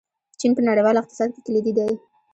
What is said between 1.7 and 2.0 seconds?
دی.